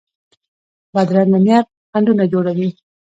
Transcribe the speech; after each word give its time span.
بدرنګه 0.93 1.39
نیت 1.45 1.67
خنډونه 1.91 2.23
جوړوي 2.33 2.69